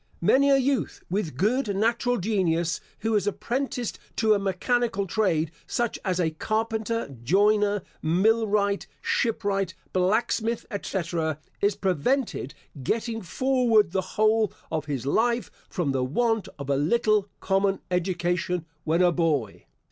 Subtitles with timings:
[0.19, 5.99] Many a youth, with good natural genius, who is apprenticed to a mechanical trade, such
[6.03, 14.85] as a carpenter, joiner, millwright, shipwright, blacksmith, etc., is prevented getting forward the whole of
[14.85, 19.67] his life from the want of a little common education when a boy.